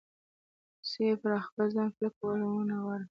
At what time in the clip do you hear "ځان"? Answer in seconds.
1.75-1.89